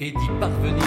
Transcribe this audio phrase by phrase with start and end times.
[0.00, 0.82] et d'y parvenir.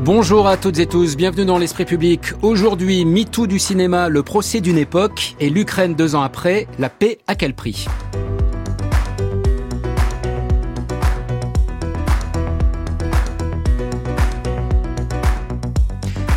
[0.00, 2.32] Bonjour à toutes et tous, bienvenue dans l'Esprit public.
[2.40, 7.18] Aujourd'hui, MeToo du cinéma, le procès d'une époque et l'Ukraine deux ans après, la paix
[7.26, 7.84] à quel prix?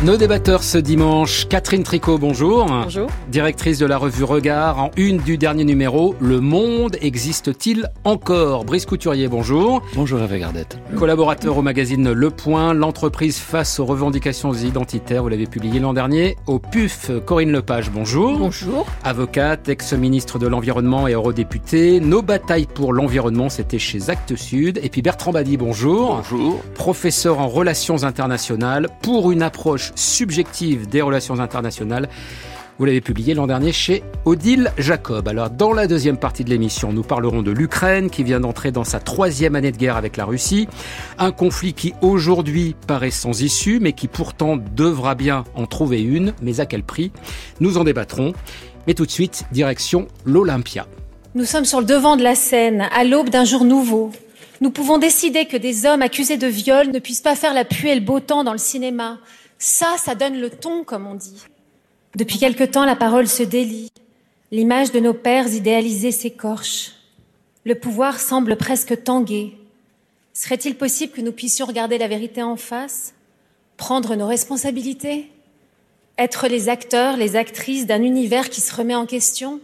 [0.02, 2.64] Nos débatteurs ce dimanche, Catherine Tricot, bonjour.
[2.64, 3.10] Bonjour.
[3.28, 8.64] Directrice de la revue Regard, en une du dernier numéro, Le Monde existe-t-il encore?
[8.64, 9.82] Brice Couturier, bonjour.
[9.94, 10.78] Bonjour Hervé Gardette.
[10.96, 16.38] Collaborateur au magazine Le Point, l'entreprise face aux revendications identitaires, vous l'avez publié l'an dernier,
[16.46, 18.38] au PUF, Corinne Lepage, bonjour.
[18.38, 18.86] Bonjour.
[19.04, 24.80] Avocate, ex-ministre de l'Environnement et eurodéputée, nos batailles pour l'environnement, c'était chez Actes Sud.
[24.82, 26.22] Et puis Bertrand Badi, bonjour.
[26.22, 26.62] Bonjour.
[26.74, 32.08] Professeur en relations internationales pour une approche subjective des relations internationales.
[32.78, 35.28] Vous l'avez publié l'an dernier chez Odile Jacob.
[35.28, 38.84] Alors, dans la deuxième partie de l'émission, nous parlerons de l'Ukraine qui vient d'entrer dans
[38.84, 40.66] sa troisième année de guerre avec la Russie.
[41.18, 46.32] Un conflit qui aujourd'hui paraît sans issue, mais qui pourtant devra bien en trouver une.
[46.40, 47.12] Mais à quel prix?
[47.60, 48.32] Nous en débattrons.
[48.86, 50.86] Mais tout de suite, direction l'Olympia.
[51.34, 54.10] Nous sommes sur le devant de la scène, à l'aube d'un jour nouveau.
[54.62, 57.90] Nous pouvons décider que des hommes accusés de viol ne puissent pas faire la pluie
[57.90, 59.18] et le beau temps dans le cinéma,
[59.60, 61.44] ça, ça donne le ton, comme on dit.
[62.16, 63.92] Depuis quelque temps, la parole se délie.
[64.50, 66.92] L'image de nos pères idéalisés s'écorche.
[67.64, 69.56] Le pouvoir semble presque tanguer.
[70.32, 73.12] Serait-il possible que nous puissions regarder la vérité en face,
[73.76, 75.30] prendre nos responsabilités,
[76.16, 79.60] être les acteurs, les actrices d'un univers qui se remet en question?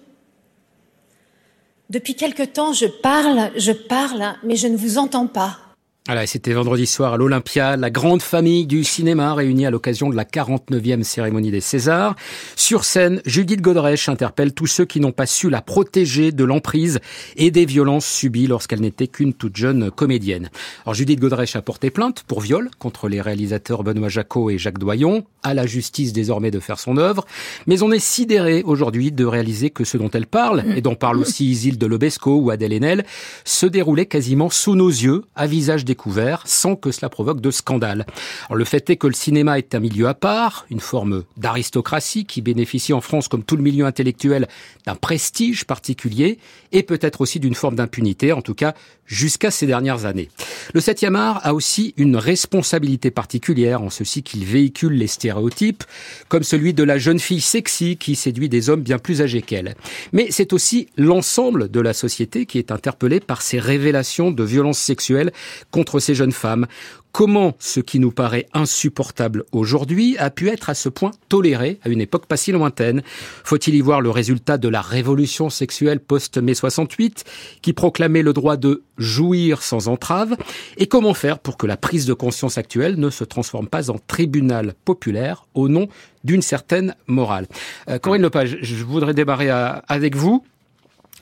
[1.88, 5.58] Depuis quelque temps, je parle, je parle, mais je ne vous entends pas.
[6.06, 10.14] Voilà, c'était vendredi soir à l'Olympia, la grande famille du cinéma réunie à l'occasion de
[10.14, 12.14] la 49e cérémonie des Césars.
[12.54, 17.00] Sur scène, Judith Godrèche interpelle tous ceux qui n'ont pas su la protéger de l'emprise
[17.36, 20.50] et des violences subies lorsqu'elle n'était qu'une toute jeune comédienne.
[20.84, 24.78] Alors Judith Godrèche a porté plainte pour viol contre les réalisateurs Benoît Jacot et Jacques
[24.78, 27.26] Doyon, à la justice désormais de faire son œuvre,
[27.66, 31.18] mais on est sidéré aujourd'hui de réaliser que ce dont elle parle, et dont parle
[31.18, 33.04] aussi Isilde Lobesco ou Adèle Haenel,
[33.44, 35.95] se déroulait quasiment sous nos yeux, à visage des
[36.44, 38.06] sans que cela provoque de scandale.
[38.48, 42.24] Alors, le fait est que le cinéma est un milieu à part, une forme d'aristocratie
[42.24, 44.48] qui bénéficie en France, comme tout le milieu intellectuel,
[44.86, 46.38] d'un prestige particulier
[46.72, 48.74] et peut-être aussi d'une forme d'impunité, en tout cas
[49.06, 50.28] jusqu'à ces dernières années.
[50.74, 55.84] Le 7e art a aussi une responsabilité particulière en ceci qu'il véhicule les stéréotypes,
[56.28, 59.76] comme celui de la jeune fille sexy qui séduit des hommes bien plus âgés qu'elle.
[60.12, 64.78] Mais c'est aussi l'ensemble de la société qui est interpellé par ces révélations de violences
[64.78, 65.32] sexuelles
[66.00, 66.66] ces jeunes femmes,
[67.16, 71.88] comment ce qui nous paraît insupportable aujourd'hui a pu être à ce point toléré à
[71.88, 73.02] une époque pas si lointaine.
[73.42, 77.24] Faut-il y voir le résultat de la révolution sexuelle post-mai 68
[77.62, 80.36] qui proclamait le droit de jouir sans entrave
[80.76, 83.96] et comment faire pour que la prise de conscience actuelle ne se transforme pas en
[83.98, 85.88] tribunal populaire au nom
[86.22, 87.46] d'une certaine morale?
[87.88, 90.44] Euh, Corinne Lepage, je voudrais démarrer avec vous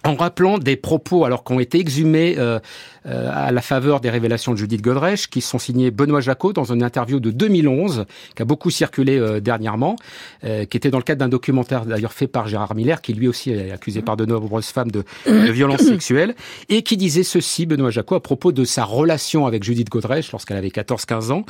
[0.04, 2.59] en rappelant des propos alors ont été exhumés euh,
[3.06, 6.72] euh, à la faveur des révélations de Judith Godrèche, qui sont signés Benoît Jacot dans
[6.72, 8.04] une interview de 2011,
[8.34, 9.97] qui a beaucoup circulé euh, dernièrement,
[10.43, 13.50] qui était dans le cadre d'un documentaire d'ailleurs fait par Gérard Miller, qui lui aussi
[13.50, 16.34] est accusé par de nombreuses femmes de, de violences sexuelles,
[16.69, 20.59] et qui disait ceci, Benoît Jacot, à propos de sa relation avec Judith Godrèche lorsqu'elle
[20.59, 21.44] avait 14-15 ans.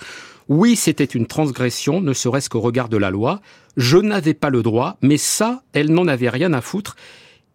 [0.48, 3.40] Oui, c'était une transgression, ne serait-ce qu'au regard de la loi.
[3.76, 6.96] Je n'avais pas le droit, mais ça, elle n'en avait rien à foutre.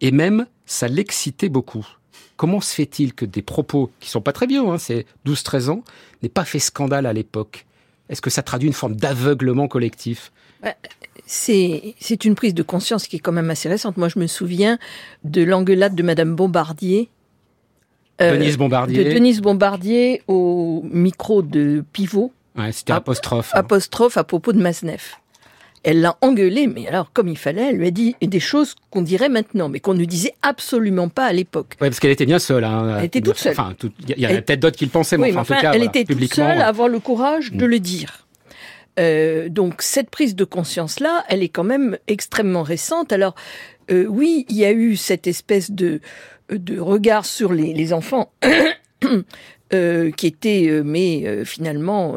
[0.01, 1.85] Et même, ça l'excitait beaucoup.
[2.37, 5.83] Comment se fait-il que des propos qui sont pas très vieux, hein, c'est 12-13 ans,
[6.21, 7.65] n'aient pas fait scandale à l'époque?
[8.07, 10.31] Est-ce que ça traduit une forme d'aveuglement collectif?
[10.61, 10.75] Bah,
[11.25, 13.97] c'est, une prise de conscience qui est quand même assez récente.
[13.97, 14.77] Moi, je me souviens
[15.23, 17.09] de l'engueulade de Madame Bombardier.
[18.21, 19.03] Euh, Denise Bombardier.
[19.03, 22.31] De Denise Bombardier au micro de Pivot.
[22.55, 23.51] Ouais, c'était apostrophe.
[23.53, 25.19] Apostrophe à propos de Masneff.
[25.83, 29.01] Elle l'a engueulé, mais alors comme il fallait, elle lui a dit des choses qu'on
[29.01, 31.77] dirait maintenant, mais qu'on ne disait absolument pas à l'époque.
[31.81, 32.63] Oui, parce qu'elle était bien seule.
[32.63, 33.53] Hein, elle était toute seule.
[33.53, 33.73] Enfin,
[34.07, 36.33] il y a peut-être d'autres qui le pensaient, mais, en tout cas, elle était toute
[36.33, 37.69] seule à avoir le courage de mm.
[37.69, 38.27] le dire.
[38.99, 43.13] Euh, donc cette prise de conscience là, elle est quand même extrêmement récente.
[43.13, 43.35] Alors
[43.91, 46.01] euh, oui, il y a eu cette espèce de
[46.49, 48.31] de regard sur les, les enfants
[49.71, 52.15] Euh, qui était, euh, mais euh, finalement,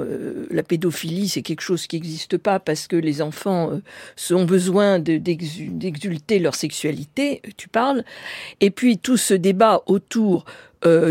[0.51, 3.79] la pédophilie, c'est quelque chose qui n'existe pas parce que les enfants
[4.31, 8.05] ont besoin d'exulter leur sexualité, tu parles.
[8.61, 10.47] Et puis tout ce débat autour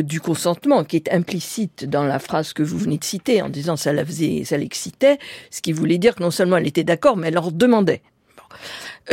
[0.04, 3.78] du consentement qui est implicite dans la phrase que vous venez de citer en disant
[3.78, 5.18] ça la faisait, ça l'excitait,
[5.50, 8.02] ce qui voulait dire que non seulement elle était d'accord, mais elle leur demandait.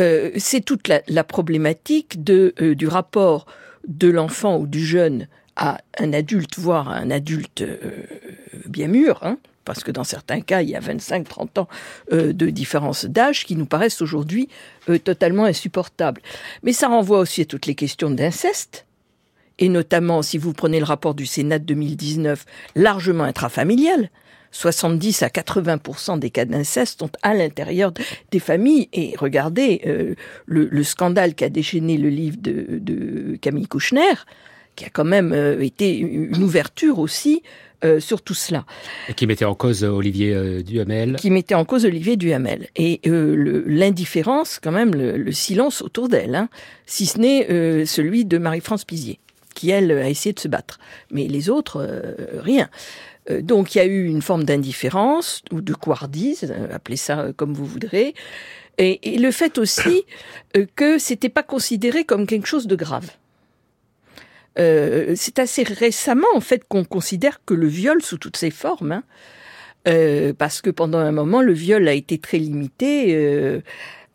[0.01, 3.47] euh, c'est toute la, la problématique de, euh, du rapport
[3.87, 5.29] de l'enfant ou du jeune
[5.59, 7.77] à un adulte, voire à un adulte euh,
[8.67, 11.69] bien mûr, hein, parce que dans certains cas, il y a 25-30 ans
[12.13, 14.49] euh, de différence d'âge qui nous paraissent aujourd'hui
[14.89, 16.23] euh, totalement insupportables.
[16.63, 18.87] Mais ça renvoie aussi à toutes les questions d'inceste,
[19.59, 22.47] et notamment, si vous prenez le rapport du Sénat de 2019,
[22.77, 24.11] largement intrafamilial.
[24.51, 27.93] 70 à 80% des cas d'inceste sont à l'intérieur
[28.31, 28.89] des familles.
[28.95, 30.15] Et regardez euh,
[30.47, 34.15] le, le, scandale qu'a déchaîné le livre de, de, Camille Kouchner,
[34.79, 37.43] qui a quand même euh, été une ouverture aussi
[37.85, 38.65] euh, sur tout cela.
[39.09, 41.17] Et qui mettait en cause Olivier euh, Duhamel.
[41.17, 42.69] Qui mettait en cause Olivier Duhamel.
[42.77, 46.49] Et euh, l'indifférence, quand même, le, le silence autour d'elle, hein,
[46.87, 49.19] si ce n'est euh, celui de Marie-France Pizier,
[49.57, 50.79] qui, elle, a essayé de se battre.
[51.11, 52.71] Mais les autres, euh, rien.
[53.43, 57.67] Donc il y a eu une forme d'indifférence ou de couardise, appelez ça comme vous
[57.67, 58.15] voudrez,
[58.79, 60.05] et, et le fait aussi
[60.77, 63.11] que c'était pas considéré comme quelque chose de grave.
[64.59, 68.93] Euh, c'est assez récemment en fait qu'on considère que le viol sous toutes ses formes,
[68.93, 69.03] hein,
[69.87, 73.15] euh, parce que pendant un moment le viol a été très limité.
[73.15, 73.61] Euh,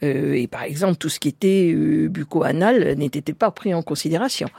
[0.01, 4.50] et par exemple, tout ce qui était bucco-anal n'était pas pris en considération.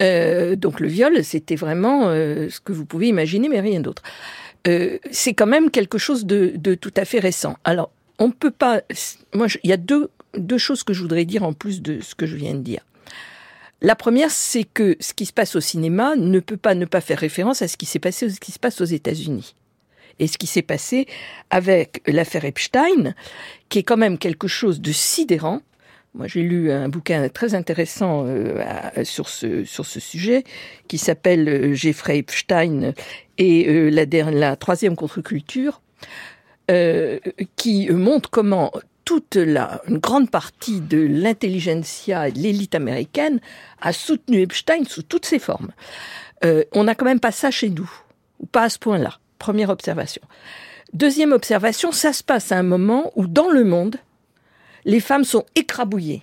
[0.00, 4.02] Donc le viol, c'était vraiment ce que vous pouvez imaginer, mais rien d'autre.
[4.64, 7.56] C'est quand même quelque chose de, tout à fait récent.
[7.62, 8.80] Alors, on ne peut pas.
[9.32, 12.26] Moi, il y a deux choses que je voudrais dire en plus de ce que
[12.26, 12.84] je viens de dire.
[13.80, 17.00] La première, c'est que ce qui se passe au cinéma ne peut pas ne pas
[17.00, 19.54] faire référence à ce qui s'est passé, ce qui se passe aux États-Unis.
[20.18, 21.06] Et ce qui s'est passé
[21.50, 23.14] avec l'affaire Epstein,
[23.68, 25.60] qui est quand même quelque chose de sidérant,
[26.14, 28.62] moi, j'ai lu un bouquin très intéressant euh,
[29.02, 30.44] sur, ce, sur ce sujet
[30.86, 32.92] qui s'appelle euh, Jeffrey Epstein
[33.36, 35.82] et euh, la, la troisième contre-culture,
[36.70, 37.18] euh,
[37.56, 38.70] qui montre comment
[39.04, 43.40] toute la, une grande partie de l'intelligentsia et de l'élite américaine
[43.80, 45.70] a soutenu Epstein sous toutes ses formes.
[46.44, 47.90] Euh, on n'a quand même pas ça chez nous,
[48.40, 49.18] ou pas à ce point-là.
[49.38, 50.22] Première observation.
[50.92, 53.96] Deuxième observation, ça se passe à un moment où dans le monde,
[54.84, 56.22] les femmes sont écrabouillées.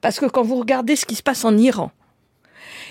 [0.00, 1.90] Parce que quand vous regardez ce qui se passe en Iran,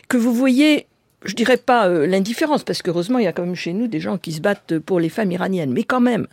[0.10, 0.88] que vous voyez,
[1.26, 4.00] je dirais pas euh, l'indifférence, parce qu'heureusement, il y a quand même chez nous des
[4.00, 6.28] gens qui se battent pour les femmes iraniennes, mais quand même,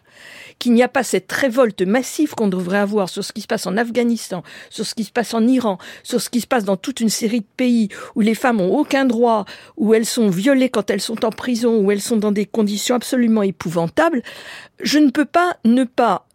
[0.59, 3.67] qu'il n'y a pas cette révolte massive qu'on devrait avoir sur ce qui se passe
[3.67, 6.77] en Afghanistan, sur ce qui se passe en Iran, sur ce qui se passe dans
[6.77, 9.45] toute une série de pays où les femmes ont aucun droit,
[9.77, 12.95] où elles sont violées quand elles sont en prison, où elles sont dans des conditions
[12.95, 14.23] absolument épouvantables,
[14.83, 16.27] je ne peux pas ne pas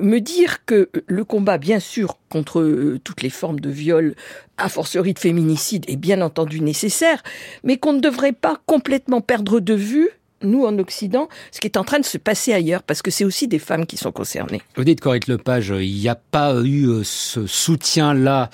[0.00, 4.14] me dire que le combat, bien sûr, contre euh, toutes les formes de viol,
[4.56, 7.22] a fortiori de féminicide, est bien entendu nécessaire,
[7.62, 10.10] mais qu'on ne devrait pas complètement perdre de vue
[10.42, 13.24] nous, en Occident, ce qui est en train de se passer ailleurs, parce que c'est
[13.24, 14.60] aussi des femmes qui sont concernées.
[14.76, 18.50] Vous dites, Correct Lepage, il n'y a pas eu ce soutien-là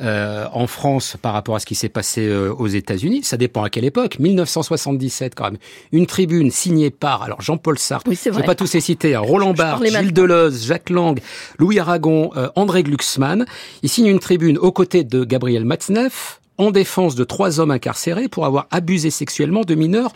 [0.00, 3.22] euh, en France par rapport à ce qui s'est passé euh, aux États-Unis.
[3.24, 4.18] Ça dépend à quelle époque.
[4.18, 5.58] 1977, quand même.
[5.92, 8.08] Une tribune signée par alors Jean-Paul Sartre.
[8.08, 9.14] Oui, Je ne vais pas tous les citer.
[9.14, 11.20] Hein, Roland Barthes, Gilles Deleuze, Jacques Lang,
[11.58, 13.46] Louis Aragon, euh, André Glucksmann.
[13.82, 18.28] Il signe une tribune aux côtés de Gabriel Matzneff en défense de trois hommes incarcérés
[18.28, 20.12] pour avoir abusé sexuellement de mineurs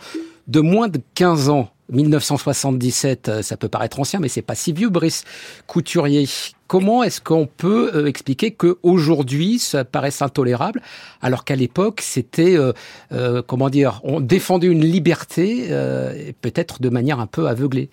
[0.47, 1.69] de moins de 15 ans.
[1.89, 5.23] 1977, ça peut paraître ancien, mais c'est pas si vieux, Brice
[5.67, 6.27] Couturier.
[6.67, 10.81] Comment est-ce qu'on peut euh, expliquer que aujourd'hui ça paraisse intolérable,
[11.21, 12.73] alors qu'à l'époque c'était, euh,
[13.13, 17.89] euh, comment dire, on défendait une liberté, euh, peut-être de manière un peu aveuglée?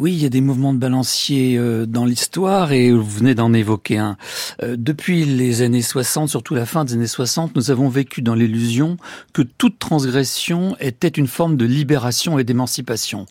[0.00, 3.52] Oui, il y a des mouvements de balancier euh, dans l'histoire et vous venez d'en
[3.52, 4.16] évoquer un.
[4.62, 8.34] Euh, depuis les années 60, surtout la fin des années 60, nous avons vécu dans
[8.34, 8.96] l'illusion
[9.34, 13.26] que toute transgression était une forme de libération et d'émancipation.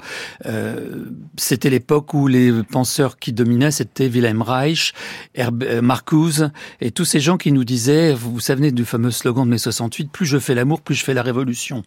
[0.46, 1.06] Euh,
[1.38, 4.94] c'était l'époque où les penseurs qui dominaient, c'était Wilhelm Reich,
[5.82, 9.58] Marcuse et tous ces gens qui nous disaient, vous savez du fameux slogan de mai
[9.58, 11.82] 68, plus je fais l'amour, plus je fais la révolution.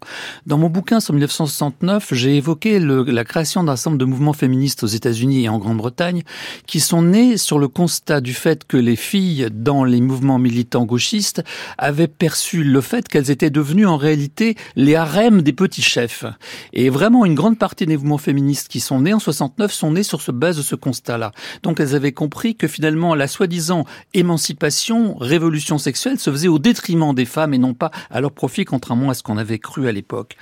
[0.46, 4.71] Dans mon bouquin sur 1969, j'ai évoqué le, la création d'un ensemble de mouvements féministes
[4.82, 6.22] aux États-Unis et en Grande-Bretagne,
[6.66, 10.84] qui sont nés sur le constat du fait que les filles dans les mouvements militants
[10.84, 11.42] gauchistes
[11.78, 16.24] avaient perçu le fait qu'elles étaient devenues en réalité les harems des petits chefs.
[16.72, 20.02] Et vraiment, une grande partie des mouvements féministes qui sont nés en 69 sont nés
[20.02, 21.32] sur ce base de ce constat-là.
[21.62, 27.14] Donc elles avaient compris que finalement la soi-disant émancipation, révolution sexuelle se faisait au détriment
[27.14, 29.92] des femmes et non pas à leur profit, contrairement à ce qu'on avait cru à
[29.92, 30.36] l'époque.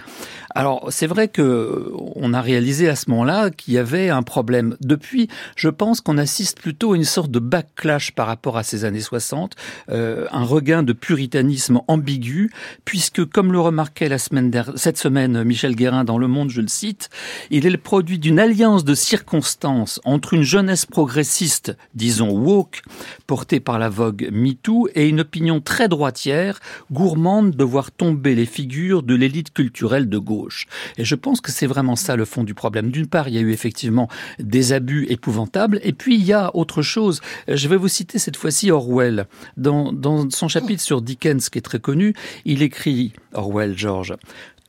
[0.55, 4.77] Alors c'est vrai que on a réalisé à ce moment-là qu'il y avait un problème.
[4.81, 8.85] Depuis, je pense qu'on assiste plutôt à une sorte de backlash par rapport à ces
[8.85, 9.55] années 60,
[9.91, 12.51] euh, un regain de puritanisme ambigu,
[12.85, 16.69] puisque comme le remarquait la semaine cette semaine Michel Guérin dans Le Monde, je le
[16.69, 17.11] cite,
[17.51, 22.83] il est le produit d'une alliance de circonstances entre une jeunesse progressiste, disons woke,
[23.27, 28.47] portée par la vogue MeToo, et une opinion très droitière, gourmande de voir tomber les
[28.47, 30.40] figures de l'élite culturelle de gauche.
[30.97, 32.91] Et je pense que c'est vraiment ça le fond du problème.
[32.91, 36.55] D'une part, il y a eu effectivement des abus épouvantables, et puis il y a
[36.55, 37.21] autre chose.
[37.49, 39.27] Je vais vous citer cette fois-ci Orwell.
[39.57, 44.15] Dans, dans son chapitre sur Dickens, qui est très connu, il écrit, Orwell George,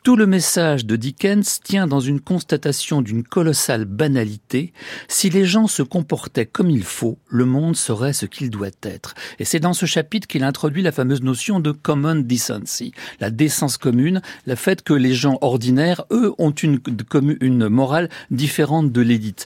[0.04, 4.74] tout le message de Dickens tient dans une constatation d'une colossale banalité.
[5.08, 9.14] Si les gens se comportaient comme il faut, le monde serait ce qu'il doit être.
[9.38, 13.78] Et c'est dans ce chapitre qu'il introduit la fameuse notion de common decency, la décence
[13.78, 16.80] commune, le fait que les gens ordinaires, eux, ont une,
[17.40, 19.46] une morale différente de l'élite.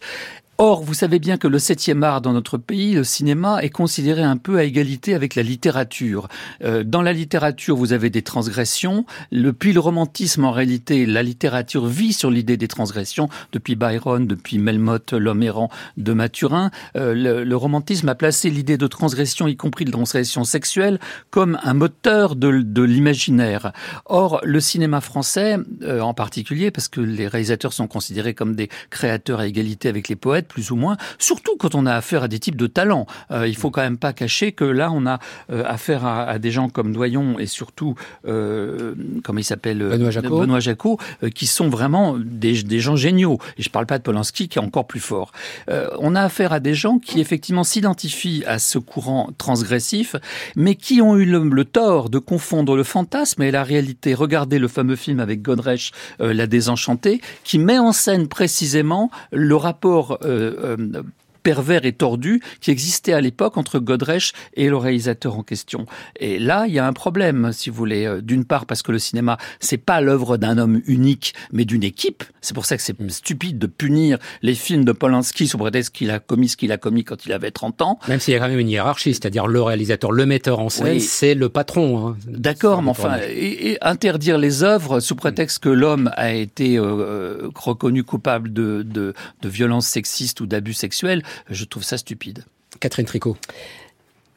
[0.57, 4.23] Or, vous savez bien que le septième art dans notre pays, le cinéma, est considéré
[4.23, 6.29] un peu à égalité avec la littérature.
[6.63, 9.05] Euh, dans la littérature, vous avez des transgressions.
[9.33, 13.27] Depuis le romantisme, en réalité, la littérature vit sur l'idée des transgressions.
[13.51, 18.77] Depuis Byron, depuis Melmoth, l'homme errant de Mathurin, euh, le, le, romantisme a placé l'idée
[18.77, 23.73] de transgression, y compris de transgression sexuelle, comme un moteur de, de l'imaginaire.
[24.05, 28.69] Or, le cinéma français, euh, en particulier, parce que les réalisateurs sont considérés comme des
[28.89, 32.27] créateurs à égalité avec les poètes, plus ou moins, surtout quand on a affaire à
[32.27, 33.05] des types de talents.
[33.31, 35.19] Euh, il faut quand même pas cacher que là, on a
[35.51, 37.95] euh, affaire à, à, des gens comme Doyon et surtout,
[38.27, 42.95] euh, comment il s'appelle Benoît Jacot, Benoît Jacot euh, qui sont vraiment des, des, gens
[42.95, 43.39] géniaux.
[43.57, 45.31] Et je parle pas de Polanski qui est encore plus fort.
[45.69, 50.15] Euh, on a affaire à des gens qui effectivement s'identifient à ce courant transgressif,
[50.55, 54.13] mais qui ont eu le, le, tort de confondre le fantasme et la réalité.
[54.13, 60.19] Regardez le fameux film avec Godrèche, La Désenchantée, qui met en scène précisément le rapport
[60.35, 61.03] euh, euh,
[61.45, 65.85] pervers et tordu qui existait à l'époque entre Godrèche et le réalisateur en question.
[66.19, 68.05] Et là, il y a un problème, si vous voulez.
[68.05, 71.83] Euh, d'une part, parce que le cinéma, c'est pas l'œuvre d'un homme unique, mais d'une
[71.83, 72.23] équipe.
[72.41, 76.09] C'est pour ça que c'est stupide de punir les films de Polanski sous prétexte qu'il
[76.09, 77.99] a commis ce qu'il a commis quand il avait 30 ans.
[78.07, 80.95] Même s'il y a quand même une hiérarchie, c'est-à-dire le réalisateur, le metteur en scène,
[80.95, 81.01] oui.
[81.01, 82.07] c'est le patron.
[82.07, 82.17] Hein.
[82.27, 87.49] D'accord, mais enfin, et, et, interdire les œuvres sous prétexte que l'homme a été euh,
[87.53, 92.45] reconnu coupable de, de, de violences sexistes ou d'abus sexuels, je trouve ça stupide.
[92.79, 93.37] Catherine Tricot.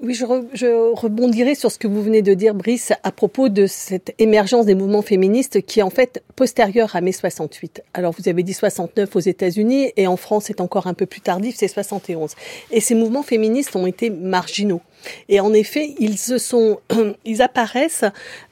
[0.01, 3.49] Oui, je, re, je, rebondirai sur ce que vous venez de dire, Brice, à propos
[3.49, 7.83] de cette émergence des mouvements féministes qui est en fait postérieure à mai 68.
[7.95, 11.21] Alors, vous avez dit 69 aux États-Unis et en France, c'est encore un peu plus
[11.21, 12.37] tardif, c'est 71.
[12.71, 14.83] Et ces mouvements féministes ont été marginaux.
[15.29, 16.79] Et en effet, ils se sont,
[17.25, 18.05] ils apparaissent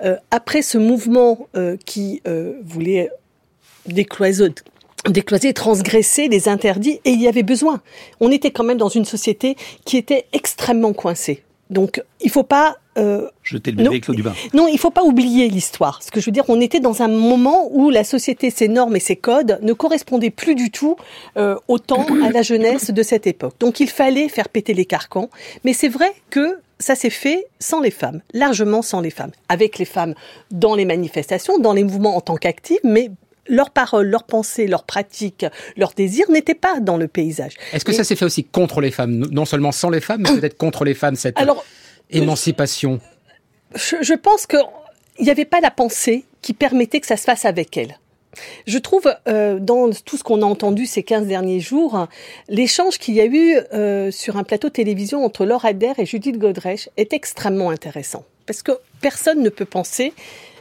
[0.03, 3.09] euh, après ce mouvement euh, qui euh, voulait
[3.87, 4.57] décloisonner
[5.09, 7.81] décloiser, transgresser les interdits, et il y avait besoin.
[8.21, 11.43] On était quand même dans une société qui était extrêmement coincée.
[11.71, 14.35] Donc, il faut pas euh, jeter le bébé avec l'eau du bain.
[14.55, 16.03] Non, il faut pas oublier l'histoire.
[16.03, 18.95] Ce que je veux dire, on était dans un moment où la société, ses normes
[18.95, 20.97] et ses codes ne correspondaient plus du tout
[21.37, 23.55] euh, autant à la jeunesse de cette époque.
[23.59, 25.29] Donc, il fallait faire péter les carcans.
[25.65, 29.79] Mais c'est vrai que ça s'est fait sans les femmes, largement sans les femmes, avec
[29.79, 30.15] les femmes
[30.51, 33.11] dans les manifestations, dans les mouvements en tant qu'actives, mais
[33.49, 37.55] leurs paroles, leurs pensées, leurs pratiques, leurs désirs n'étaient pas dans le paysage.
[37.73, 37.95] Est-ce que Et...
[37.95, 40.85] ça s'est fait aussi contre les femmes, non seulement sans les femmes, mais peut-être contre
[40.85, 41.65] les femmes, cette Alors,
[42.11, 43.01] émancipation
[43.75, 44.61] je, je pense qu'il
[45.21, 47.99] n'y avait pas la pensée qui permettait que ça se fasse avec elles.
[48.67, 52.07] Je trouve, euh, dans tout ce qu'on a entendu ces 15 derniers jours,
[52.49, 56.07] l'échange qu'il y a eu euh, sur un plateau de télévision entre Laura Adler et
[56.07, 58.25] Judith Godrèche est extrêmement intéressant.
[58.47, 58.73] Parce que
[59.07, 60.13] personne ne peut penser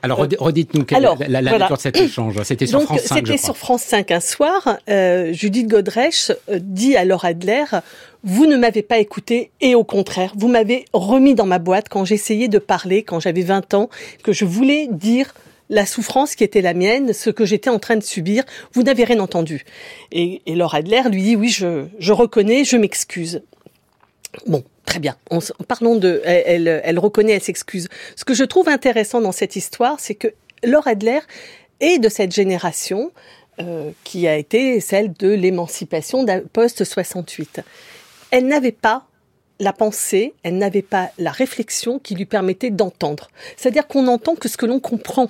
[0.03, 1.57] alors, redites-nous quelle Alors, la, la voilà.
[1.65, 2.39] nature de cet échange.
[2.43, 3.15] C'était sur Donc, France 5.
[3.25, 4.77] C'était sur France 5 un soir.
[4.87, 7.63] Euh, Judith Godrèche euh, dit à Laura Adler
[8.23, 12.05] Vous ne m'avez pas écouté et au contraire, vous m'avez remis dans ma boîte quand
[12.05, 13.89] j'essayais de parler, quand j'avais 20 ans,
[14.21, 15.33] que je voulais dire
[15.71, 19.05] la souffrance qui était la mienne, ce que j'étais en train de subir, vous n'avez
[19.05, 19.65] rien entendu.
[20.11, 23.41] Et, et Laura Adler lui dit Oui, je, je reconnais, je m'excuse.
[24.47, 25.15] Bon, Très bien.
[25.31, 27.89] En, parlons de, elle, elle, reconnaît, elle s'excuse.
[28.15, 30.27] Ce que je trouve intéressant dans cette histoire, c'est que
[30.63, 31.19] Laure Adler
[31.79, 33.11] est de cette génération
[33.59, 37.63] euh, qui a été celle de l'émancipation post-68.
[38.31, 39.07] Elle n'avait pas
[39.59, 43.29] la pensée, elle n'avait pas la réflexion qui lui permettait d'entendre.
[43.57, 45.29] C'est-à-dire qu'on n'entend que ce que l'on comprend.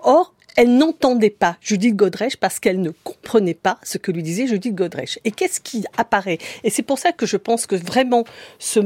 [0.00, 4.46] Or, elle n'entendait pas Judith Godrèche parce qu'elle ne comprenait pas ce que lui disait
[4.46, 5.18] Judith Godrèche.
[5.24, 6.38] Et qu'est-ce qui apparaît?
[6.64, 8.24] Et c'est pour ça que je pense que vraiment
[8.58, 8.80] ce,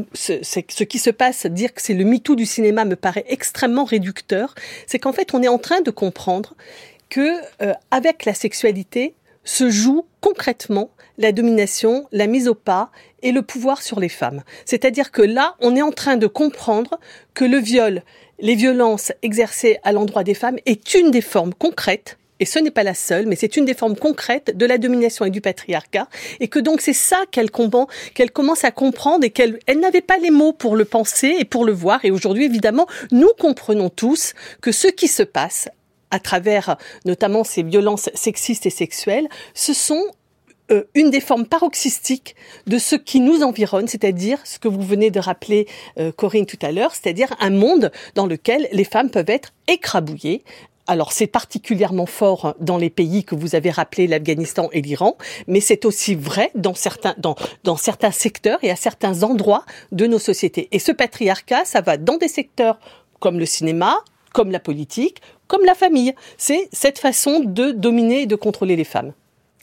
[0.85, 4.54] qui se passe, dire que c'est le MeToo du cinéma me paraît extrêmement réducteur,
[4.87, 6.54] c'est qu'en fait on est en train de comprendre
[7.08, 9.14] que euh, avec la sexualité
[9.47, 12.91] se joue concrètement la domination, la mise au pas
[13.23, 14.43] et le pouvoir sur les femmes.
[14.67, 17.00] C'est-à-dire que là, on est en train de comprendre
[17.33, 18.03] que le viol,
[18.38, 22.71] les violences exercées à l'endroit des femmes est une des formes concrètes et ce n'est
[22.71, 26.07] pas la seule, mais c'est une des formes concrètes de la domination et du patriarcat,
[26.41, 30.31] et que donc c'est ça qu'elle commence à comprendre et qu'elle elle n'avait pas les
[30.31, 32.05] mots pour le penser et pour le voir.
[32.05, 35.69] Et aujourd'hui, évidemment, nous comprenons tous que ce qui se passe
[36.10, 40.02] à travers notamment ces violences sexistes et sexuelles, ce sont
[40.70, 42.34] euh, une des formes paroxystiques
[42.66, 46.58] de ce qui nous environne, c'est-à-dire ce que vous venez de rappeler, euh, Corinne, tout
[46.62, 50.42] à l'heure, c'est-à-dire un monde dans lequel les femmes peuvent être écrabouillées,
[50.88, 55.60] alors c'est particulièrement fort dans les pays que vous avez rappelés, l'Afghanistan et l'Iran, mais
[55.60, 60.18] c'est aussi vrai dans certains, dans, dans certains secteurs et à certains endroits de nos
[60.18, 60.68] sociétés.
[60.72, 62.78] Et ce patriarcat, ça va dans des secteurs
[63.20, 63.98] comme le cinéma,
[64.37, 66.14] comme la politique, comme la famille.
[66.37, 69.14] C'est cette façon de dominer et de contrôler les femmes.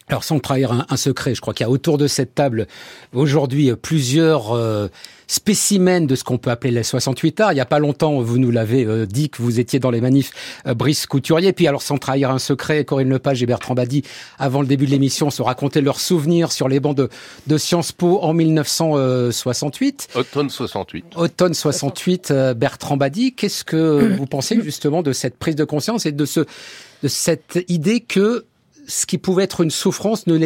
[0.08, 2.68] Alors sans trahir un, secret, je crois qu'il y a autour de cette table
[3.14, 4.88] aujourd'hui plusieurs euh,
[5.28, 7.52] spécimen de ce qu'on peut appeler les 68 arts.
[7.52, 10.02] Il n'y a pas longtemps, vous nous l'avez euh, dit que vous étiez dans les
[10.02, 10.32] manifs
[10.68, 11.54] euh, Brice Couturier.
[11.54, 14.04] Puis alors, sans trahir un secret, Corinne Lepage et Bertrand Badi,
[14.38, 17.10] avant le début de l'émission, se racontaient leurs souvenirs sur les bancs de,
[17.48, 20.10] de Sciences Po en 1968.
[20.16, 21.06] Automne 68.
[21.16, 23.34] Automne 68, euh, Bertrand Badi.
[23.34, 27.60] Qu'est-ce que vous pensez justement de cette prise de conscience et de, ce, de cette
[27.68, 28.46] idée que
[28.88, 30.38] ce qui pouvait être une souffrance ne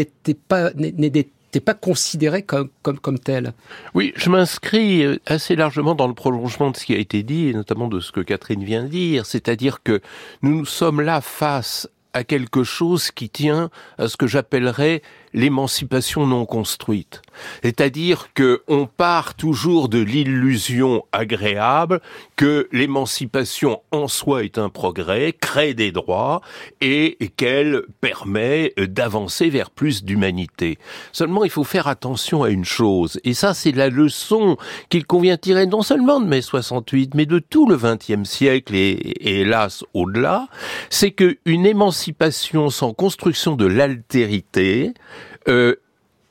[0.48, 3.54] pas, n'était pas considéré comme, comme, comme tel.
[3.94, 7.48] Oui, je m'inscris euh, assez largement dans le prolongement de ce qui a été dit,
[7.48, 10.02] et notamment de ce que Catherine vient de dire, c'est-à-dire que
[10.42, 15.02] nous nous sommes là face à quelque chose qui tient à ce que j'appellerais
[15.34, 17.22] l'émancipation non construite.
[17.64, 22.02] C'est-à-dire que on part toujours de l'illusion agréable
[22.36, 26.42] que l'émancipation en soi est un progrès, crée des droits
[26.82, 30.78] et qu'elle permet d'avancer vers plus d'humanité.
[31.12, 34.58] Seulement, il faut faire attention à une chose, et ça, c'est la leçon
[34.90, 39.40] qu'il convient tirer non seulement de mai 68, mais de tout le XXe siècle et,
[39.40, 40.48] hélas au-delà,
[40.90, 44.94] c'est qu'une émancipation sans construction de l'altérité
[45.48, 45.76] euh,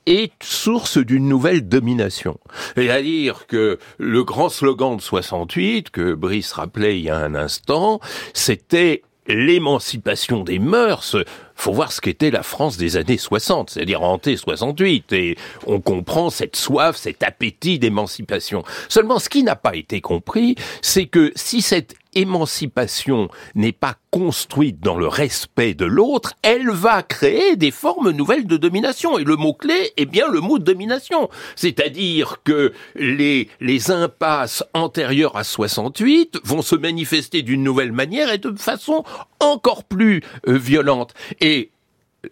[0.07, 2.39] est source d'une nouvelle domination.
[2.77, 8.01] C'est-à-dire que le grand slogan de 68, que Brice rappelait il y a un instant,
[8.33, 11.17] c'était l'émancipation des mœurs,
[11.55, 16.31] faut voir ce qu'était la France des années 60, c'est-à-dire hanté 68, et on comprend
[16.31, 18.63] cette soif, cet appétit d'émancipation.
[18.89, 24.81] Seulement, ce qui n'a pas été compris, c'est que si cette émancipation n'est pas construite
[24.81, 29.19] dans le respect de l'autre, elle va créer des formes nouvelles de domination.
[29.19, 31.29] Et le mot-clé est bien le mot domination.
[31.55, 33.49] C'est-à-dire que les,
[33.91, 39.05] impasses antérieures à 68 vont se manifester d'une nouvelle manière et de façon
[39.39, 41.15] encore plus euh, violente.
[41.41, 41.71] Et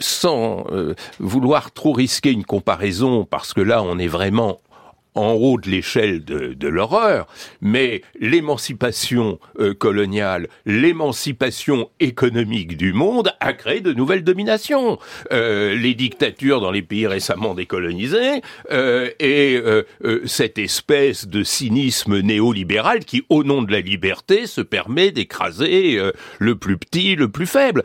[0.00, 4.58] sans euh, vouloir trop risquer une comparaison, parce que là on est vraiment
[5.14, 7.26] en haut de l'échelle de, de l'horreur,
[7.60, 14.98] mais l'émancipation euh, coloniale, l'émancipation économique du monde a créé de nouvelles dominations.
[15.32, 21.42] Euh, les dictatures dans les pays récemment décolonisés euh, et euh, euh, cette espèce de
[21.42, 26.00] cynisme néolibéral qui, au nom de la liberté, se permet d'écraser
[26.38, 27.82] le plus petit, le plus faible.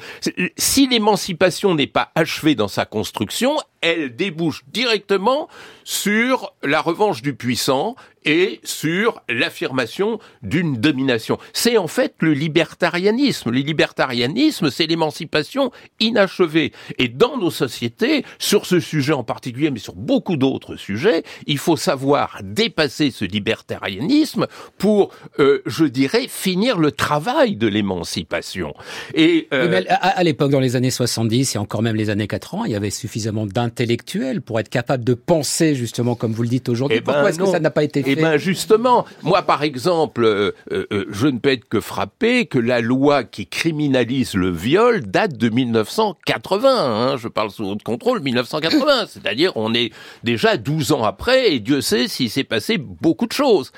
[0.57, 5.47] Si l'émancipation n'est pas achevée dans sa construction, elle débouche directement
[5.83, 11.37] sur la revanche du puissant et sur l'affirmation d'une domination.
[11.53, 13.51] C'est en fait le libertarianisme.
[13.51, 16.71] Le libertarianisme, c'est l'émancipation inachevée.
[16.97, 21.57] Et dans nos sociétés, sur ce sujet en particulier, mais sur beaucoup d'autres sujets, il
[21.57, 28.73] faut savoir dépasser ce libertarianisme pour, euh, je dirais, finir le travail de l'émancipation.
[29.13, 29.83] Et euh...
[29.89, 32.89] à, l'époque, dans les années 70 et encore même les années 80, il y avait
[32.89, 36.97] suffisamment d'intellectuels pour être capable de penser justement comme vous le dites aujourd'hui.
[36.97, 39.63] Eh Pourquoi ben est-ce que ça n'a pas été fait Eh ben justement, moi par
[39.63, 44.35] exemple, euh, euh, euh, je ne peux être que frappé que la loi qui criminalise
[44.35, 46.69] le viol date de 1980.
[46.69, 49.05] Hein, je parle sous haute contrôle, 1980.
[49.07, 49.91] C'est-à-dire on est
[50.23, 53.71] déjà 12 ans après et Dieu sait s'il s'est passé beaucoup de choses.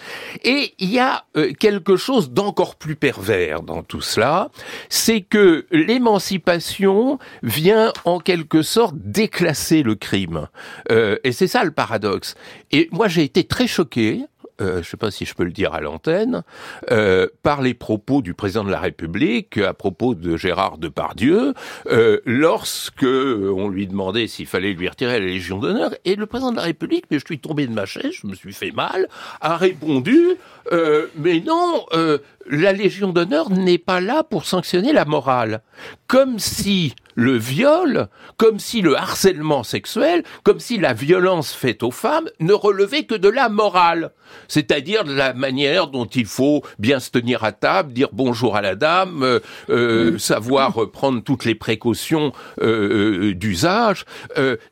[0.44, 1.26] Et il y a
[1.60, 4.50] quelque chose d'encore plus pervers dans tout cela,
[4.90, 10.48] c'est que l'émancipation vient en quelque sorte déclasser le crime.
[10.90, 12.36] et c'est ça le paradoxe.
[12.72, 14.21] Et moi j'ai été très choqué
[14.62, 16.44] euh, je ne sais pas si je peux le dire à l'antenne,
[16.92, 21.54] euh, par les propos du président de la République à propos de Gérard Depardieu,
[21.88, 26.52] euh, lorsque on lui demandait s'il fallait lui retirer la Légion d'honneur, et le président
[26.52, 29.08] de la République, mais je suis tombé de ma chaise, je me suis fait mal,
[29.42, 30.38] a répondu
[30.72, 32.20] euh, mais non, euh,
[32.50, 35.62] la Légion d'honneur n'est pas là pour sanctionner la morale.
[36.08, 38.08] Comme si le viol,
[38.38, 43.16] comme si le harcèlement sexuel, comme si la violence faite aux femmes ne relevait que
[43.16, 44.12] de la morale.
[44.48, 48.62] C'est-à-dire de la manière dont il faut bien se tenir à table, dire bonjour à
[48.62, 54.06] la dame, euh, euh savoir prendre toutes les précautions euh, d'usage.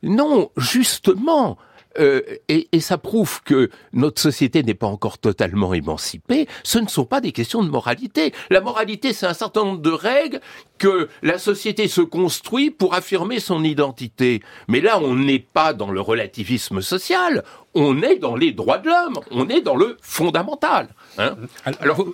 [0.04, 1.58] non, justement,
[1.98, 6.88] euh, et, et, ça prouve que notre société n'est pas encore totalement émancipée, ce ne
[6.88, 8.32] sont pas des questions de moralité.
[8.52, 10.40] La moralité, c'est un certain nombre de règles
[10.78, 14.42] que la société se construit pour affirmer son identité.
[14.68, 18.88] Mais là, on n'est pas dans le relativisme social, on est dans les droits de
[18.88, 20.90] l'homme, on est dans le fondamental.
[21.18, 21.36] Hein
[21.80, 22.06] Alors,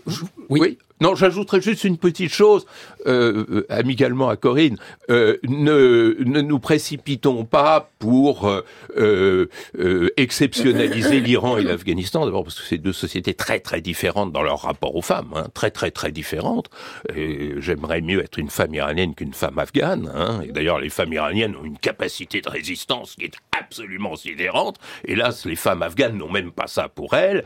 [0.49, 0.59] oui.
[0.61, 0.77] oui.
[1.01, 2.65] Non, j'ajouterais juste une petite chose,
[3.05, 4.77] euh, euh, amicalement à Corinne.
[5.09, 8.49] Euh, ne, ne nous précipitons pas pour
[8.95, 9.49] euh
[10.17, 14.61] exceptionnaliser l'Iran et l'Afghanistan, d'abord parce que c'est deux sociétés très très différentes dans leur
[14.61, 16.69] rapport aux femmes, hein, très très très différentes.
[17.57, 20.09] J'aimerais mieux être une femme iranienne qu'une femme afghane.
[20.15, 24.77] Hein, et d'ailleurs, les femmes iraniennes ont une capacité de résistance qui est absolument sidérante.
[25.05, 27.43] Hélas, les femmes afghanes n'ont même pas ça pour elles.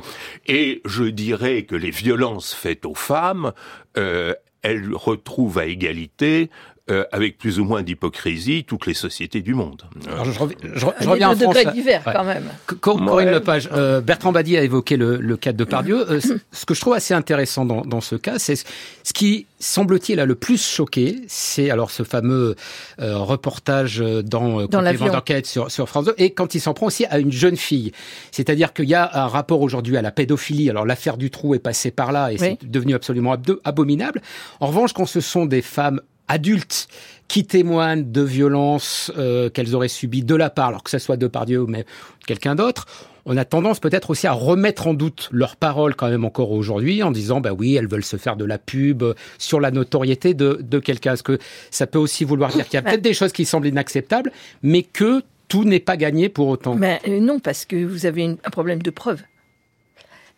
[0.48, 3.54] Et je dirais que les violences faites aux femmes,
[3.98, 6.50] euh, elles retrouvent à égalité
[6.90, 9.84] euh, avec plus ou moins d'hypocrisie toutes les sociétés du monde.
[10.12, 11.74] Alors, je, reviens, je, je reviens en France.
[11.74, 12.50] divers quand même.
[12.66, 16.10] Corinne Lepage, euh, Bertrand Badi a évoqué le, le cas de Pardieu.
[16.12, 16.20] Euh,
[16.52, 20.26] ce que je trouve assez intéressant dans, dans ce cas, c'est ce qui semble-t-il a
[20.26, 22.56] le plus choqué, c'est alors ce fameux
[23.00, 27.06] euh, reportage dans, dans d'enquête sur, sur France 2, et quand il s'en prend aussi
[27.06, 27.92] à une jeune fille.
[28.32, 30.70] C'est-à-dire qu'il y a un rapport aujourd'hui à la pédophilie.
[30.70, 34.22] Alors l'affaire du trou est passée par là et c'est devenu absolument abominable.
[34.60, 36.88] En revanche, quand ce sont des femmes adultes
[37.28, 41.18] qui témoignent de violences euh, qu'elles auraient subies de la part, alors que ce soit
[41.18, 41.84] de Dieu ou même
[42.26, 42.88] quelqu'un d'autre,
[43.26, 47.04] on a tendance peut-être aussi à remettre en doute leurs paroles quand même encore aujourd'hui
[47.04, 49.04] en disant bah oui elles veulent se faire de la pub
[49.38, 51.14] sur la notoriété de, de quelqu'un.
[51.14, 51.38] Est-ce que
[51.70, 54.32] ça peut aussi vouloir dire qu'il y a peut-être des choses qui semblent inacceptables,
[54.64, 56.76] mais que tout n'est pas gagné pour autant?
[56.76, 59.22] Mais euh, Non, parce que vous avez un problème de preuve.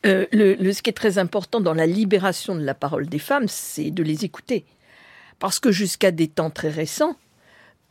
[0.05, 3.19] Euh, le, le, ce qui est très important dans la libération de la parole des
[3.19, 4.65] femmes, c'est de les écouter.
[5.41, 7.17] Parce que jusqu'à des temps très récents,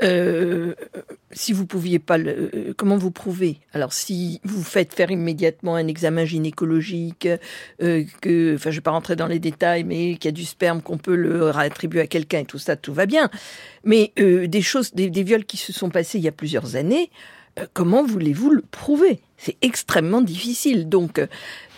[0.03, 0.73] euh,
[1.33, 5.75] si vous pouviez pas le, euh, comment vous prouvez Alors si vous faites faire immédiatement
[5.75, 7.29] un examen gynécologique,
[7.83, 10.45] euh, que, enfin je vais pas rentrer dans les détails, mais qu'il y a du
[10.45, 13.31] sperme qu'on peut le réattribuer à quelqu'un et tout ça, tout va bien.
[13.83, 17.11] Mais des choses, des, viols qui se sont passés il y a plusieurs années,
[17.75, 19.21] comment voulez-vous le prouver?
[19.43, 20.89] C'est extrêmement difficile.
[20.89, 21.27] Donc, euh,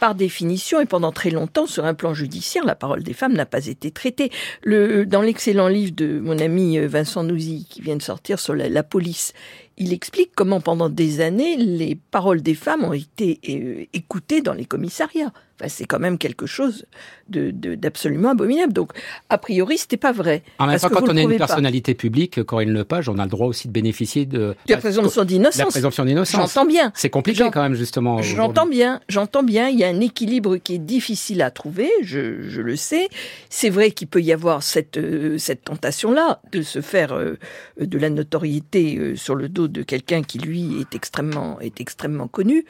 [0.01, 3.47] par définition, et pendant très longtemps, sur un plan judiciaire, la parole des femmes n'a
[3.47, 4.33] pas été traitée.
[4.65, 8.57] Le, dans l'excellent livre de mon ami euh, Vincent Nouzy, qui vient de sortir sur
[8.57, 9.33] la, la police,
[9.79, 14.67] il explique comment pendant des années, les paroles des femmes ont été écoutées dans les
[14.67, 15.33] commissariats
[15.69, 16.87] c'est quand même quelque chose
[17.29, 18.73] d'absolument de, abominable.
[18.73, 18.93] Donc,
[19.29, 20.43] a priori, c'était pas vrai.
[20.59, 23.47] En même temps, quand on est une personnalité publique, Corinne Lepage, on a le droit
[23.47, 25.59] aussi de bénéficier de, la présomption d'innocence.
[25.59, 26.53] La présomption d'innocence.
[26.53, 26.93] J'entends bien.
[26.95, 28.23] C'est compliqué justement.
[28.23, 29.01] J'entends bien.
[29.09, 29.69] J'entends bien.
[29.69, 31.91] Il y a un équilibre qui est difficile à trouver.
[32.03, 33.09] Je, je le sais.
[33.49, 37.39] C'est vrai qu'il peut y avoir cette, euh, cette tentation-là de se faire euh,
[37.81, 42.29] de la notoriété euh, sur le dos de quelqu'un qui, lui, est extrêmement, est extrêmement
[42.29, 42.65] connu.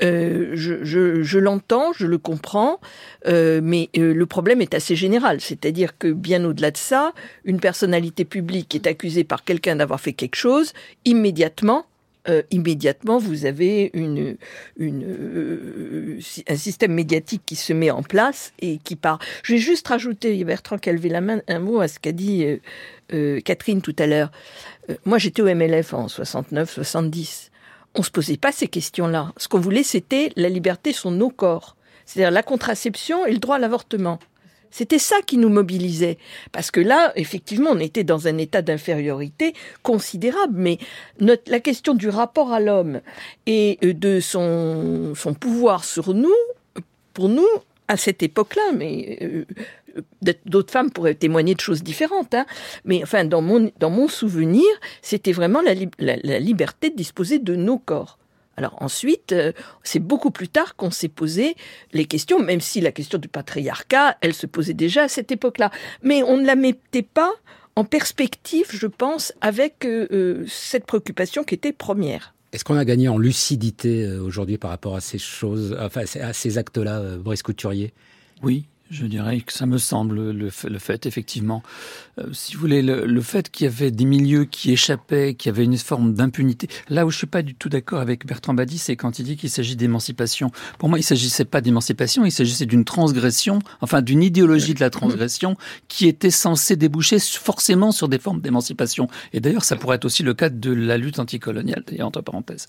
[0.00, 2.80] je, je, je l'entends, je le comprend,
[3.26, 5.40] euh, mais euh, le problème est assez général.
[5.40, 7.12] C'est-à-dire que bien au-delà de ça,
[7.44, 10.72] une personnalité publique est accusée par quelqu'un d'avoir fait quelque chose,
[11.04, 11.86] immédiatement,
[12.28, 14.36] euh, immédiatement, vous avez euh,
[16.48, 19.18] un système médiatique qui se met en place et qui part.
[19.42, 22.12] Je vais juste rajouter, Bertrand qui a levé la main, un mot à ce qu'a
[22.12, 22.44] dit
[23.12, 24.30] euh, Catherine tout à l'heure.
[25.04, 27.48] moi, j'étais au MLF en 69-70.
[27.94, 29.32] On se posait pas ces questions-là.
[29.36, 31.76] Ce qu'on voulait, c'était la liberté sur nos corps
[32.10, 34.18] c'est-à-dire la contraception et le droit à l'avortement.
[34.70, 36.18] C'était ça qui nous mobilisait.
[36.52, 40.54] Parce que là, effectivement, on était dans un état d'infériorité considérable.
[40.56, 40.78] Mais
[41.18, 43.00] la question du rapport à l'homme
[43.46, 46.28] et euh, de son, pouvoir sur nous,
[47.14, 47.46] pour nous,
[47.88, 49.44] à cette époque-là, mais euh,
[50.46, 52.46] d'autres femmes pourraient témoigner de choses différentes, hein,
[52.84, 54.64] mais enfin, dans mon, souvenir,
[55.02, 58.19] c'était vraiment la liberté de disposer de nos corps.
[58.60, 59.52] Alors ensuite, euh,
[59.84, 61.56] c'est beaucoup plus tard qu'on s'est posé
[61.94, 65.70] les questions, même si la question du patriarcat, elle se posait déjà à cette époque-là.
[66.02, 67.32] Mais on ne la mettait pas
[67.74, 72.34] en perspective, je pense, avec euh, euh, cette préoccupation qui était première.
[72.52, 76.58] Est-ce qu'on a gagné en lucidité aujourd'hui par rapport à ces choses, enfin à ces
[76.58, 77.94] actes-là, Brice Couturier?
[78.42, 81.62] Oui, je dirais que ça me semble le, fait, effectivement.
[82.18, 85.54] Euh, si vous voulez, le, fait qu'il y avait des milieux qui échappaient, qu'il y
[85.54, 86.68] avait une forme d'impunité.
[86.88, 89.36] Là où je suis pas du tout d'accord avec Bertrand Badi, c'est quand il dit
[89.36, 90.50] qu'il s'agit d'émancipation.
[90.78, 94.90] Pour moi, il s'agissait pas d'émancipation, il s'agissait d'une transgression, enfin d'une idéologie de la
[94.90, 99.06] transgression qui était censée déboucher forcément sur des formes d'émancipation.
[99.32, 102.66] Et d'ailleurs, ça pourrait être aussi le cas de la lutte anticoloniale, d'ailleurs, entre parenthèses.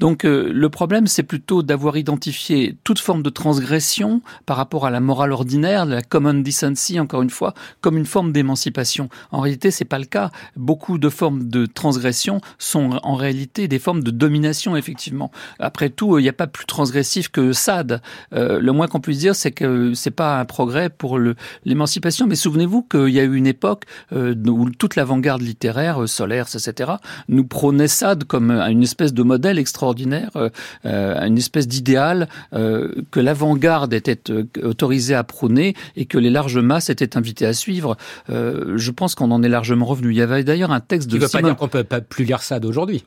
[0.00, 4.90] Donc, euh, le problème, c'est plutôt d'avoir identifié toute forme de transgression par rapport à
[4.90, 9.08] la morale ordinaire la common decency, encore une fois, comme une forme d'émancipation.
[9.30, 10.30] En réalité, c'est pas le cas.
[10.56, 15.30] Beaucoup de formes de transgression sont en réalité des formes de domination, effectivement.
[15.58, 18.00] Après tout, il n'y a pas plus transgressif que Sade.
[18.34, 21.18] Euh, le moins qu'on puisse dire, c'est que c'est pas un progrès pour
[21.64, 22.26] l'émancipation.
[22.26, 26.46] Mais souvenez-vous qu'il y a eu une époque euh, où toute l'avant-garde littéraire, euh, Solaire,
[26.52, 26.92] etc.,
[27.28, 30.30] nous prônait Sade comme une espèce de modèle extraordinaire,
[30.84, 34.20] une espèce d'idéal que l'avant-garde était
[34.62, 35.47] autorisée à prôner
[35.96, 37.96] et que les larges masses étaient invitées à suivre.
[38.30, 40.10] Euh, je pense qu'on en est largement revenu.
[40.10, 41.16] Il y avait d'ailleurs un texte de.
[41.16, 43.04] Tu ne veux pas dire qu'on peut pas plus lire ça d'aujourd'hui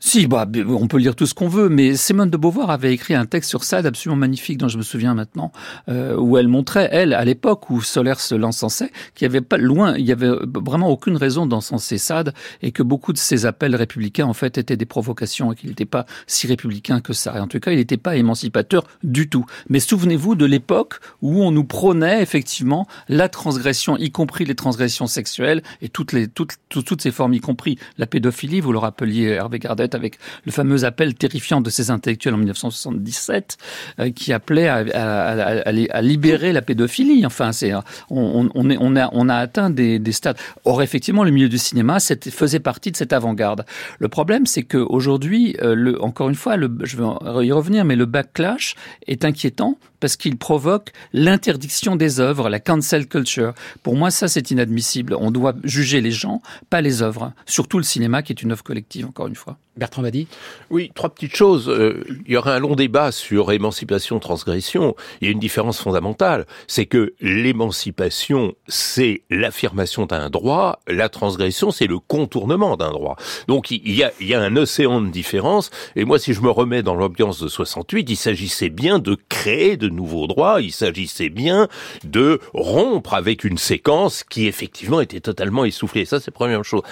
[0.00, 3.14] si, bah, on peut lire tout ce qu'on veut, mais Simone de Beauvoir avait écrit
[3.14, 5.50] un texte sur Sade absolument magnifique, dont je me souviens maintenant,
[5.88, 9.56] euh, où elle montrait, elle, à l'époque où Solaire se l'encensait, qu'il y avait pas
[9.56, 13.74] loin, il y avait vraiment aucune raison d'encenser Sade, et que beaucoup de ses appels
[13.74, 17.36] républicains, en fait, étaient des provocations, et qu'il n'était pas si républicain que ça.
[17.36, 19.46] Et en tout cas, il n'était pas émancipateur du tout.
[19.70, 25.06] Mais souvenez-vous de l'époque où on nous prônait, effectivement, la transgression, y compris les transgressions
[25.06, 28.78] sexuelles, et toutes les, toutes, toutes, toutes ces formes, y compris la pédophilie, vous le
[28.78, 33.56] rappeliez, Hervé Gardet, avec le fameux appel terrifiant de ces intellectuels en 1977
[33.98, 37.26] euh, qui appelait à, à, libérer la pédophilie.
[37.26, 37.72] Enfin, c'est
[38.10, 40.36] on, on, est, on, a, on a atteint des, des stades.
[40.64, 43.64] Or, effectivement, le milieu du cinéma faisait partie de cette avant-garde.
[43.98, 48.06] Le problème, c'est qu'aujourd'hui, euh, encore une fois, le, je vais y revenir, mais le
[48.06, 48.74] backlash
[49.06, 53.54] est inquiétant parce qu'il provoque l'interdiction des œuvres, la cancel culture.
[53.82, 55.16] Pour moi, ça, c'est inadmissible.
[55.18, 57.32] On doit juger les gens, pas les œuvres.
[57.46, 59.56] Surtout le cinéma, qui est une œuvre collective, encore une fois.
[59.76, 60.28] Bertrand Badi?
[60.70, 61.68] Oui, trois petites choses.
[61.68, 64.94] Euh, il y aura un long débat sur émancipation, transgression.
[65.20, 66.46] Il y a une différence fondamentale.
[66.68, 70.80] C'est que l'émancipation, c'est l'affirmation d'un droit.
[70.86, 73.16] La transgression, c'est le contournement d'un droit.
[73.48, 75.70] Donc, il y, a, il y a un océan de différence.
[75.96, 79.76] Et moi, si je me remets dans l'ambiance de 68, il s'agissait bien de créer
[79.76, 80.60] de nouveaux droits.
[80.60, 81.68] Il s'agissait bien
[82.04, 86.04] de rompre avec une séquence qui, effectivement, était totalement essoufflée.
[86.04, 86.82] Ça, c'est première chose.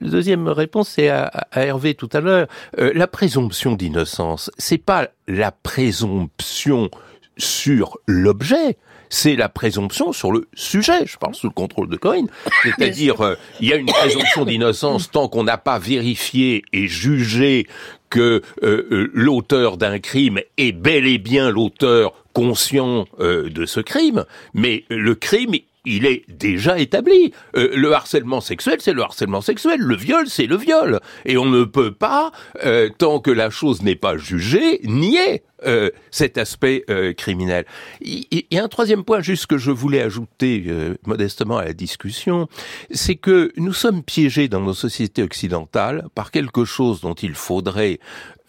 [0.00, 2.46] Deuxième réponse, c'est à, à Hervé tout à l'heure
[2.78, 6.90] euh, la présomption d'innocence, c'est pas la présomption
[7.36, 8.76] sur l'objet,
[9.10, 11.06] c'est la présomption sur le sujet.
[11.06, 12.28] Je parle sous le contrôle de Corinne.
[12.62, 17.66] C'est-à-dire, euh, il y a une présomption d'innocence tant qu'on n'a pas vérifié et jugé
[18.10, 24.84] que euh, l'auteur d'un crime est bel et bien l'auteur conscient de ce crime, mais
[24.88, 25.54] le crime,
[25.88, 27.32] il est déjà établi.
[27.56, 29.80] Euh, le harcèlement sexuel, c'est le harcèlement sexuel.
[29.80, 31.00] Le viol, c'est le viol.
[31.24, 32.30] Et on ne peut pas,
[32.64, 36.84] euh, tant que la chose n'est pas jugée, nier euh, cet aspect
[37.16, 37.64] criminel.
[38.00, 40.66] Il, y a un troisième point juste que je voulais ajouter
[41.06, 42.48] modestement à la discussion,
[42.90, 47.98] c'est que nous sommes piégés dans nos sociétés occidentales par quelque chose dont il faudrait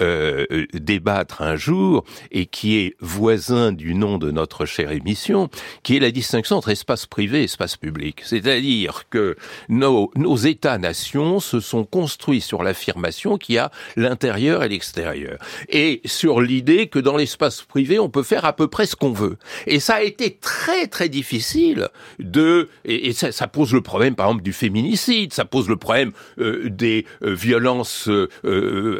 [0.01, 5.49] euh, débattre un jour et qui est voisin du nom de notre chère émission,
[5.83, 8.21] qui est la distinction entre espace privé et espace public.
[8.23, 9.35] C'est-à-dire que
[9.67, 15.37] nos, nos États-nations se sont construits sur l'affirmation qu'il y a l'intérieur et l'extérieur.
[15.69, 19.11] Et sur l'idée que dans l'espace privé, on peut faire à peu près ce qu'on
[19.11, 19.37] veut.
[19.67, 22.69] Et ça a été très très difficile de...
[22.85, 26.69] Et, ça, ça, pose le problème, par exemple, du féminicide, ça pose le problème euh,
[26.69, 28.99] des euh, violences euh,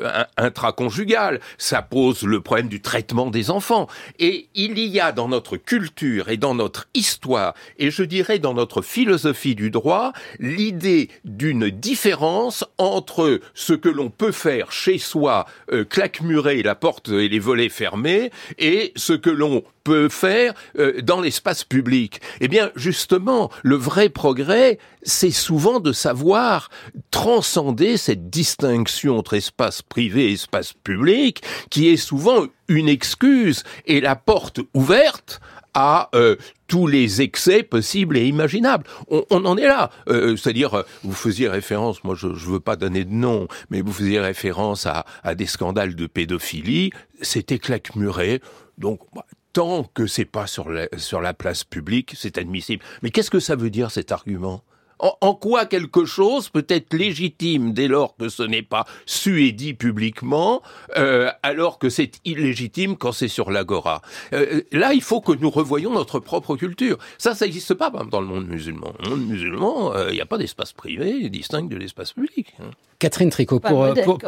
[0.89, 3.88] conjugale, ça pose le problème du traitement des enfants.
[4.17, 8.56] Et il y a dans notre culture et dans notre histoire, et je dirais dans
[8.56, 15.45] notre philosophie du droit, l'idée d'une différence entre ce que l'on peut faire chez soi,
[15.71, 21.01] euh, claquemurer la porte et les volets fermés, et ce que l'on peut faire euh,
[21.01, 22.21] dans l'espace public.
[22.41, 26.69] Eh bien, justement, le vrai progrès, c'est souvent de savoir
[27.11, 34.01] transcender cette distinction entre espace privé et espace public, qui est souvent une excuse et
[34.01, 35.41] la porte ouverte
[35.73, 36.35] à euh,
[36.67, 38.85] tous les excès possibles et imaginables.
[39.09, 39.91] On, en est là.
[40.07, 43.93] Euh, c'est-à-dire, vous faisiez référence, moi je ne veux pas donner de nom, mais vous
[43.93, 48.41] faisiez référence à, des scandales de pédophilie, c'était claquemuré.
[48.77, 52.83] Donc, bah, tant que c'est pas sur la, place publique, c'est admissible.
[53.01, 54.63] Mais qu'est-ce que ça veut dire cet argument?
[54.99, 59.51] En, quoi quelque chose peut être légitime dès lors que ce n'est pas su et
[59.51, 60.62] dit publiquement,
[60.97, 64.01] euh, alors que c'est illégitime quand c'est sur l'agora?
[64.33, 66.97] Euh, là, il faut que nous revoyions notre propre culture.
[67.17, 68.93] Ça, ça n'existe pas dans le monde musulman.
[68.99, 72.53] Dans le monde musulman, il n'y a pas d'espace privé distinct de l'espace public.
[72.59, 72.71] Hein.
[72.99, 74.19] Catherine Tricot, pour, pour,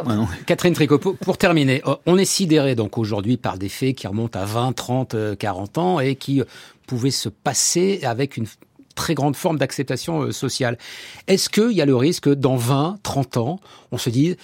[0.46, 4.46] Catherine Tricot, pour, terminer, on est sidéré donc aujourd'hui par des faits qui remontent à
[4.46, 6.42] 20, 30, 40 ans et qui
[6.86, 8.46] pouvaient se passer avec une
[8.94, 10.78] très grande forme d'acceptation euh, sociale.
[11.26, 14.36] Est-ce qu'il y a le risque que dans 20, 30 ans, on se dise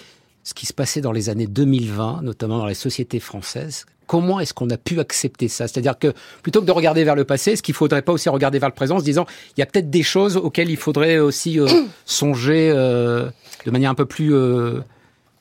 [0.45, 4.55] ce qui se passait dans les années 2020, notamment dans les sociétés françaises, comment est-ce
[4.55, 5.69] qu'on a pu accepter ça?
[5.69, 8.29] C'est-à-dire que plutôt que de regarder vers le passé, est-ce qu'il ne faudrait pas aussi
[8.29, 10.79] regarder vers le présent en se disant il y a peut-être des choses auxquelles il
[10.79, 11.67] faudrait aussi euh,
[12.07, 13.29] songer euh,
[13.67, 14.33] de manière un peu plus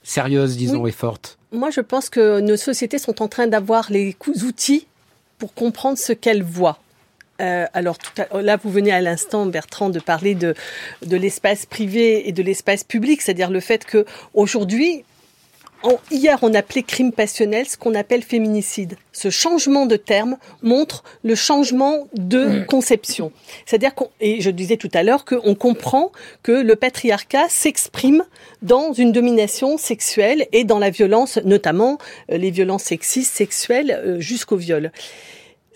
[0.03, 1.37] sérieuse, disons, et forte?
[1.51, 4.87] Moi, je pense que nos sociétés sont en train d'avoir les outils
[5.37, 6.79] pour comprendre ce qu'elles voient.
[7.41, 7.97] Euh, alors
[8.33, 10.55] là, vous venez à l'instant, Bertrand, de parler de,
[11.05, 15.03] de l'espace privé et de l'espace public, c'est-à-dire le fait que aujourd'hui,
[16.11, 18.95] hier, on appelait crime passionnel ce qu'on appelle féminicide.
[19.11, 23.31] Ce changement de terme montre le changement de conception.
[23.65, 26.11] C'est-à-dire qu'on, et je disais tout à l'heure qu'on comprend
[26.43, 28.23] que le patriarcat s'exprime
[28.61, 31.97] dans une domination sexuelle et dans la violence, notamment
[32.31, 34.91] euh, les violences sexistes, sexuelles, euh, jusqu'au viol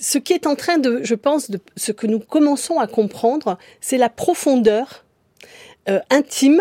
[0.02, 3.58] ce qui est en train de, je pense, de, ce que nous commençons à comprendre,
[3.80, 5.06] c'est la profondeur
[5.88, 6.60] euh, intime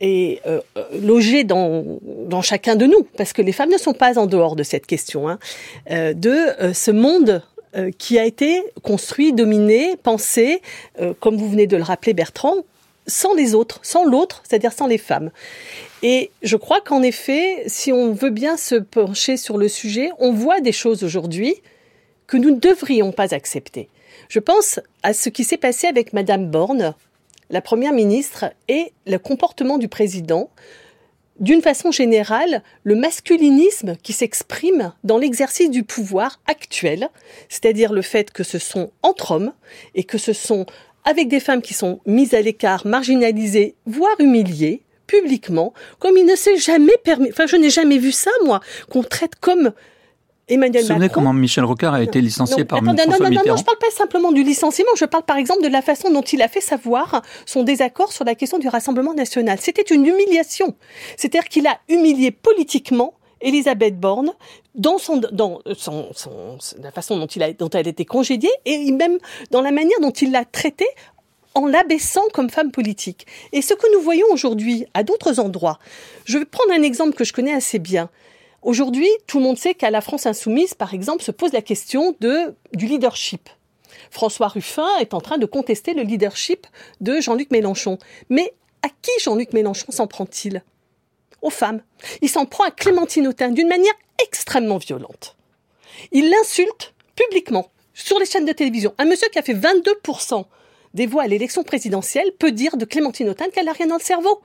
[0.00, 2.00] et euh, euh, logée dans,
[2.42, 5.28] chacun de nous, parce que les femmes ne sont pas en dehors de cette question,
[5.28, 5.38] hein,
[5.88, 7.42] de ce monde
[7.98, 10.62] qui a été construit, dominé, pensé,
[11.20, 12.56] comme vous venez de le rappeler Bertrand,
[13.06, 15.30] sans les autres, sans l'autre, c'est-à-dire sans les femmes.
[16.02, 20.32] Et je crois qu'en effet, si on veut bien se pencher sur le sujet, on
[20.32, 21.54] voit des choses aujourd'hui
[22.26, 23.88] que nous ne devrions pas accepter.
[24.28, 26.94] Je pense à ce qui s'est passé avec Madame Borne,
[27.50, 30.50] la première ministre, et le comportement du président.
[31.38, 37.10] D'une façon générale, le masculinisme qui s'exprime dans l'exercice du pouvoir actuel,
[37.48, 39.52] c'est-à-dire le fait que ce sont entre hommes
[39.94, 40.64] et que ce sont
[41.04, 46.34] avec des femmes qui sont mises à l'écart, marginalisées, voire humiliées publiquement, comme il ne
[46.34, 48.60] s'est jamais permis, enfin je n'ai jamais vu ça moi,
[48.90, 49.72] qu'on traite comme
[50.48, 53.50] Emmanuel Vous vous comment Michel Rocard a été licencié par attendez, François non, non, non,
[53.50, 56.22] non, je parle pas simplement du licenciement, je parle par exemple de la façon dont
[56.22, 59.58] il a fait savoir son désaccord sur la question du Rassemblement national.
[59.60, 60.76] C'était une humiliation.
[61.16, 64.32] C'est-à-dire qu'il a humilié politiquement Elisabeth Borne
[64.76, 68.50] dans son dans son, son, la façon dont il a dont elle a été congédiée
[68.64, 69.18] et même
[69.50, 70.88] dans la manière dont il l'a traitée
[71.54, 73.26] en l'abaissant comme femme politique.
[73.52, 75.78] Et ce que nous voyons aujourd'hui à d'autres endroits,
[76.24, 78.10] je vais prendre un exemple que je connais assez bien.
[78.66, 82.16] Aujourd'hui, tout le monde sait qu'à la France insoumise, par exemple, se pose la question
[82.20, 83.48] du leadership.
[84.10, 86.66] François Ruffin est en train de contester le leadership
[87.00, 87.96] de Jean-Luc Mélenchon.
[88.28, 88.52] Mais
[88.82, 90.64] à qui Jean-Luc Mélenchon s'en prend-il?
[91.42, 91.80] Aux femmes.
[92.22, 93.94] Il s'en prend à Clémentine Autain d'une manière
[94.26, 95.36] extrêmement violente.
[96.10, 98.94] Il l'insulte publiquement sur les chaînes de télévision.
[98.98, 100.44] Un monsieur qui a fait 22%
[100.92, 104.02] des voix à l'élection présidentielle peut dire de Clémentine Autain qu'elle n'a rien dans le
[104.02, 104.40] cerveau.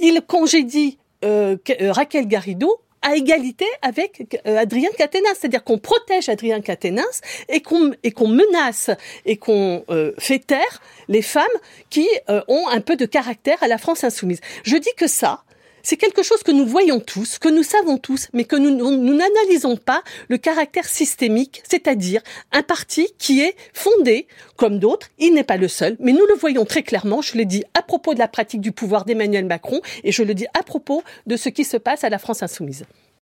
[0.00, 6.28] Il congédie euh, euh, Raquel Garrido à égalité avec euh, Adrien Caténas, c'est-à-dire qu'on protège
[6.28, 8.90] Adrien Caténas et qu'on et qu'on menace
[9.26, 11.44] et qu'on euh, fait taire les femmes
[11.90, 14.40] qui euh, ont un peu de caractère à la France insoumise.
[14.64, 15.42] Je dis que ça,
[15.82, 19.76] c'est quelque chose que nous voyons tous, que nous savons tous, mais que nous n'analysons
[19.76, 25.56] pas le caractère systémique, c'est-à-dire un parti qui est fondé, comme d'autres, il n'est pas
[25.56, 28.28] le seul, mais nous le voyons très clairement, je le dis à propos de la
[28.28, 31.76] pratique du pouvoir d'Emmanuel Macron, et je le dis à propos de ce qui se
[31.76, 32.84] passe à la France insoumise.